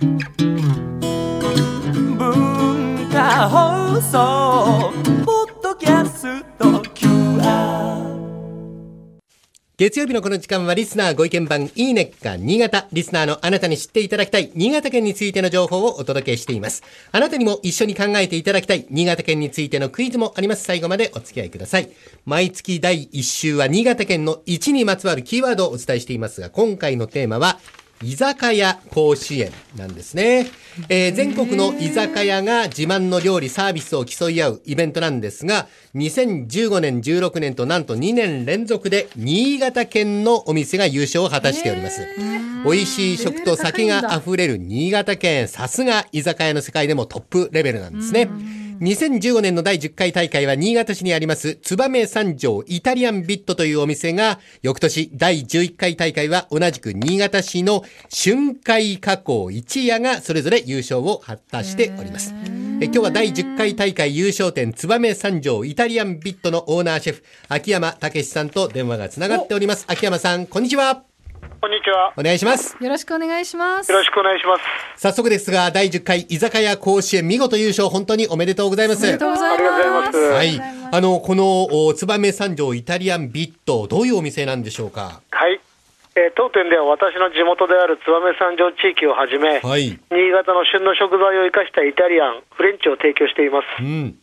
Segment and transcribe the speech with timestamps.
[0.00, 0.18] 文
[3.10, 4.92] 化放送
[5.24, 8.06] ポッドキャスト QR
[9.76, 12.86] 月曜日のこの時間はリスナーご意見番いいねっか新潟。
[12.92, 16.84] リスナーのあなたに知っていただきたい新潟県についての情報をお届けしています。
[17.10, 20.62] あなたにも一緒に考えていただきたい新潟県についてのクイズもあります。
[20.62, 21.90] 最後までお付き合いください。
[22.24, 27.58] 毎月第1週は新潟県の1にまつわるキーワードをお伝えしていますが、今回のテーマは
[28.02, 30.46] 居酒屋甲子園なんですね。
[30.88, 42.06] えー全国の居酒屋が自慢の料理サービスを競い合うイベントなんですが、2015年、16年となんと2年連続で新潟県のお店が優勝を果たしております。
[42.64, 48.28] 美味しい食と酒が溢れる新潟県、さすが居酒屋の世界でもトップレベルなんですね。
[48.80, 62.34] 2015年の第10回大会は新潟市にあります燕三条イタリアンビットというお店が翌年第11回大会は同じく新潟市の春海加工一夜がそれぞれ優勝を果たしております。
[62.80, 69.84] え今日は第10回大会優勝店燕三条イタリアンビットのオーナーシェフ秋山武さんと電話がつながっております。
[69.88, 71.07] 秋山さん、こんにちは。
[71.60, 72.12] こんにちは。
[72.16, 72.76] お願いします。
[72.80, 73.98] よろしくお願いしますよ。
[73.98, 74.62] ろしくお願いします。
[74.96, 79.02] 早速ですが、第10回居酒屋甲子園見事優勝本当におめでとうございます。
[79.02, 80.00] おめでとうございありがとうございま。
[80.02, 80.30] ますす。
[80.30, 80.60] はい。
[80.92, 85.20] あの、この、お燕三条イタリアンビット、どういうお店なんでしょうか？
[85.32, 85.60] はい。
[86.14, 89.98] えー当店では私の地元である燕三条地域をはじめ、はい。
[90.14, 93.82] 新潟の旬の食材を生かしたイタリアン、フレンチを提供しています。
[93.82, 94.14] うん。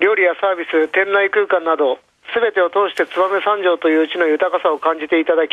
[0.00, 1.98] 料理やサービス、店内空間など、
[2.32, 5.52] すべてを通して燕三条という地の豊かさを感じていただき、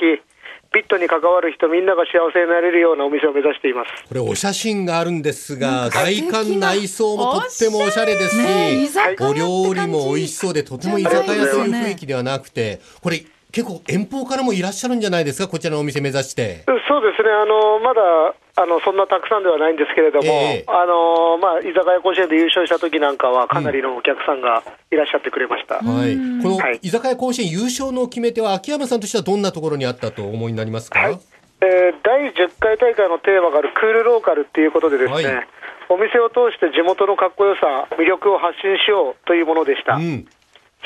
[0.76, 3.90] ビットに関わる人みんなが幸せになれるようなお店を目指しています。
[4.10, 13.24] これお写真があるんですが、外観内装もとってもおしゃれですし、お料理も美味しそうで、とても居酒屋という雰囲気ではなくて、これ
[13.56, 16.66] 結構遠方からもいらっしゃるんじゃないですか、こちらのお店目指して。
[16.68, 24.62] そうですね、あのまだあのそんなたくさんではないんですけれども、ええあのまあ、居酒屋甲子園で優勝した時なんかは、かなりのお客さんが
[24.92, 25.76] いらっしゃってくれました。
[25.76, 26.16] はい。
[26.44, 31.20] このはい居酒屋甲子園優勝の決め手は、秋山さんとしてはどんなところにあったとお思いになりますか、はい
[31.62, 35.48] えー第10回大会のテーマがあるクールローカルっていうことでですね、はい
[35.90, 39.96] お店を通して地元のかっこよさ、魅力を発信しようというものでした。
[39.96, 40.26] うん。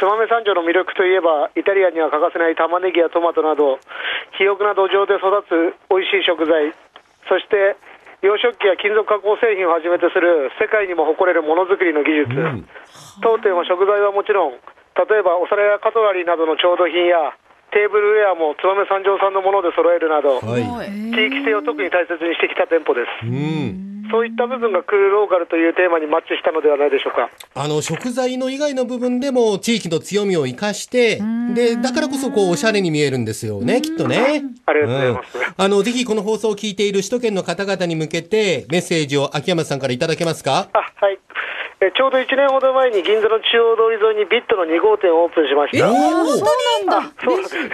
[0.06, 3.80] 燕三条の魅力といえば、イタリアンには欠かせない玉ねぎやトマトなど、
[4.38, 6.72] 肥沃な土壌で育つ美味しい食材、
[7.28, 7.76] そして
[8.22, 12.68] 養殖機や金属加工製品をはじめとする世界にも誇れるものづくりの技術、ん
[13.22, 14.52] 当店は食材はもちろん、
[14.96, 17.36] 例えばお皿やカトラリーなどの調度品や、
[17.72, 20.90] テーブルウェアも燕三条産のもので揃えるなど、はい。
[21.14, 23.26] 地域性を特に大切にしてきた店舗です。
[23.26, 23.89] うん。
[24.12, 27.30] そういった部分がクールローカルというテーマにマッチしたのではないでしょうか。
[27.56, 31.22] あの、食材の以外の部分でも地域の強みを生かして、
[31.54, 34.44] で、だからこそこう、おしゃれに見えるんですよね、きっとね。
[34.66, 35.38] ありがとうございます。
[35.38, 35.42] ん。
[35.58, 40.70] あの、ぜひこの放送を聞いている首都圏の方々に向けて、メッセージを秋山さんからいただけますか？
[40.74, 41.20] あはい
[41.80, 45.88] えちょうど1年ほど前に銀座の中央通り沿いにビットの2号店をオープンしました。
[45.88, 47.16] おーそうなんだ。
[47.24, 47.72] そうですね。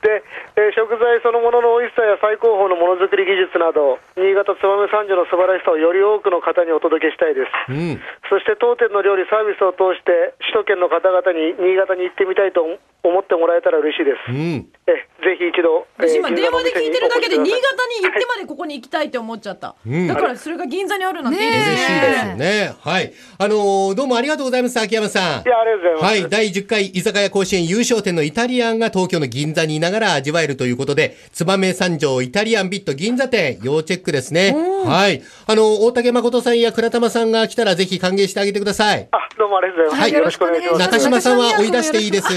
[0.00, 0.24] で、
[0.56, 7.52] えー食材そのものの美味しさや最高峰のものづくり技術など、新潟燕三条の素晴らしさをより多くの方にお届けしたいです。
[7.68, 8.00] うん。
[8.32, 12.64] そして当店の料理サービスを通して、首都圏の方々に新潟に行ってみたいと
[13.04, 14.32] 思ってもらえたら嬉しいです。
[14.32, 14.66] うん。
[14.86, 14.92] え
[15.24, 22.74] ぜひ一度、えー私今電話で聞いてるだけで新潟に行ってままでここに行きたいって思っちゃった、うんだからそれが銀座にあるなんていいですね嬉しいですよね。
[22.80, 23.12] はい。
[23.38, 25.22] あのーどうもありがとうございます、秋山さん。
[25.22, 26.04] いや、ありがとうございます。
[26.04, 26.30] はい。
[26.30, 34.54] 第10回居酒屋甲子園優勝店のイタリアンが東京の銀座にいながら味わえるということで、燕三条イタリアンビット銀座店、要チェックですね。
[34.84, 35.22] はい。
[35.46, 39.08] あの、大竹誠さんや倉玉さんが来たらぜひ歓迎してあげてください。
[39.10, 40.02] あ、どうもありがとうございます。
[40.02, 40.78] はいよろしくお願いします。
[40.78, 42.28] 中島さんは追い出していいです。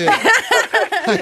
[1.05, 1.19] はい。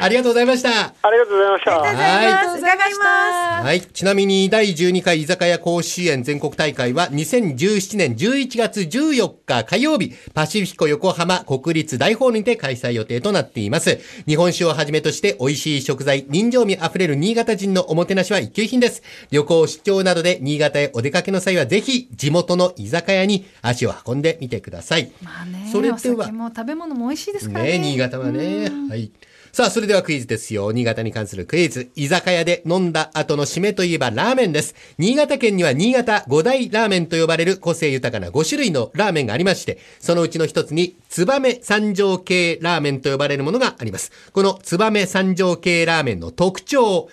[0.00, 0.70] ありがとうございました。
[0.70, 1.78] ありがとうございました。
[1.80, 2.58] はい。
[2.58, 3.80] 伺いますはい。
[3.80, 13.98] ちなみに第12回居酒屋甲子園全国大会は2017年11月14日火曜日、パシフィコ横浜国立大ホールにて開催予定となっています。
[14.26, 19.02] 日本酒をはじめとして美味しい食材、人情味あふれる新潟人のおもてなしは一級品です。
[19.30, 25.12] 旅行、出張などで新潟へお出かけの際はぜひ地元の居酒屋に足を運んでみてください。
[25.22, 27.72] まあね、それではお酒も食べ物も美味しいですからね。
[27.72, 28.70] ね新潟はね。
[28.88, 29.10] はい。
[29.52, 30.70] さあ、それではクイズですよ。
[30.70, 31.90] 新潟に関するクイズ。
[31.96, 34.76] 居酒屋で飲んだ後の締めといえばラーメンです。
[34.96, 44.12] 新潟県には新潟五大ラーメンと呼ばれる個性豊かな5種類のラーメンがありまして、そのうちの一つに、燕三条系ラーメンと呼ばれるものがあります。
[44.32, 47.08] この燕三条系ラーメンの特徴、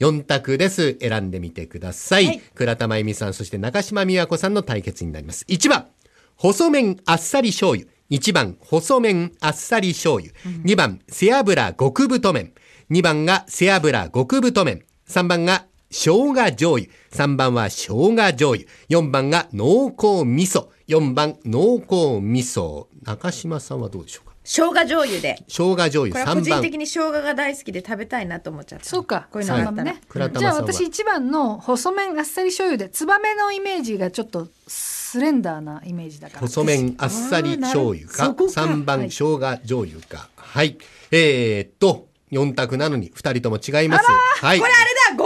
[0.00, 0.96] 4択です。
[0.98, 2.40] 選んでみてください。
[2.54, 5.44] 倉田真由美さん、そして中島美和子さんの対決になります。
[5.46, 5.88] 1番、
[6.36, 7.91] 細麺あっさり醤油。
[8.12, 10.34] 1番、細麺あっさり醤油。
[10.66, 12.52] 2番、背脂極太麺。
[12.90, 14.84] 2番が背脂極太麺。
[15.08, 16.90] 3番が生姜醤油。
[17.10, 18.68] 3番は生姜醤油。
[18.90, 20.68] 4番が濃厚味噌。
[20.88, 22.86] 4番濃厚味噌。
[23.02, 24.31] 中島さんはどうでしょうか？
[24.44, 25.42] 生姜醤油で。
[25.48, 26.62] 生姜醤油3これは個人番。
[26.62, 28.84] 的に生姜が大好きで食べたいなと思っちゃった。
[28.84, 29.28] そうか。
[29.30, 29.84] こういうのあったら。
[29.84, 36.40] ね倉玉じゃあさんは私一番の細麺あっさり醤油でツバメのイメージがちょっとスレンダーなイメージだから。
[36.40, 40.78] 細麺あっさり醤油かあーなるほどそこか3番はい生姜醤油かはい
[41.10, 44.06] えー、っと4択なのに2人とも違います
[44.44, 44.74] はいこれあ
[45.12, 45.21] れだ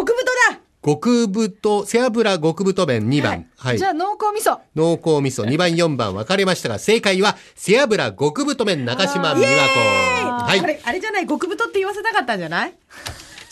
[0.87, 3.47] 極太背脂極太麺2番。
[3.57, 4.59] はい、じゃあ濃厚味噌。
[4.77, 5.45] 濃厚味噌。
[5.45, 9.47] 2番4番分かれましたが正解は背脂極太麺中島美和子。
[10.45, 10.61] はい。
[10.61, 12.75] あれあれじゃない極太って言わせたかったんじゃない？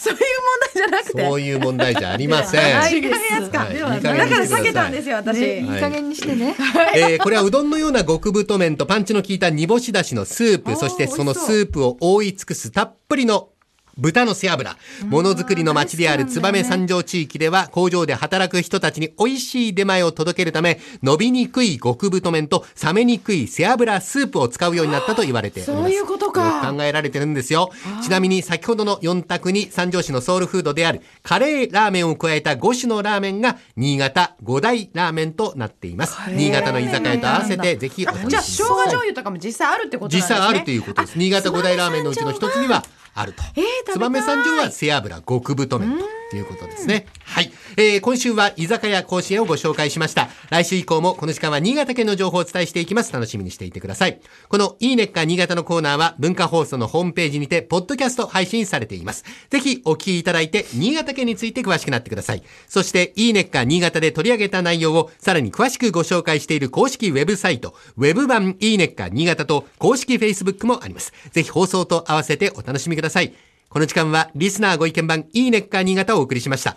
[0.04, 0.26] そういう問
[0.60, 1.22] 題じゃなくて。
[1.28, 2.60] そういう問題じゃありません、
[2.94, 3.64] 違うやつか。
[3.64, 5.40] だから避けたんですよ、私。
[5.40, 5.64] ね、い。
[5.64, 6.54] い加減にしてね。
[6.94, 13.48] えーこれはうどんのような極太麺とパンチの効いた煮干しだしのスープ、そしてそのスープを覆い尽くすたっぷりの
[13.96, 14.76] 豚の背脂。
[15.08, 25.82] ものづくりの町である燕三条地域では工場で働く人たちに美味しい出前を届けるため、伸びにくい極太麺と冷めにくい背脂スープを使うようになったと言われております。
[25.82, 27.70] そういうことか考えられてるんですよ。
[28.02, 36.16] ちなみに先ほどの4択に三条市のソウルフードであるカレーラーメンを加えた5種のラーメンが新潟5大ラーメンとなっています。
[36.30, 40.36] 新潟の居酒屋と合わせてぜひお楽しみくじゃあ、生姜醤油とかも実際あるってことですね。
[40.36, 41.18] 実際あるということです。
[41.18, 43.42] 新潟五大ラーメンのうちの一つにはあると。
[43.56, 43.64] えー
[43.98, 45.98] 燕三条は背脂極太麺
[46.34, 47.06] ということですね。
[47.22, 47.52] はい。
[47.76, 50.28] えー今週は居酒屋甲子園をご紹介しました。
[50.50, 53.12] 来週以降もこの時間は新潟県の情報をお伝えしていきます。
[53.12, 54.20] 楽しみにしていてください。
[54.48, 59.24] このいいねっか新潟のコーナーは文化放送のホームページにてポッドキャスト配信されています。
[59.48, 62.42] ぜひお聞きいただいて新潟県について詳しくなってください。
[62.66, 71.12] そしていいねっか新潟で取り上げた内容をさらに詳しくご紹介している公式ウェブサイト、ウェブ版いいねっか新潟と公式 Facebook もあります。
[71.30, 73.53] ぜひ放送と合わせてお楽しみください。
[73.74, 76.76] この時間はリスナーご意見番いいねっか新潟をお送りしました。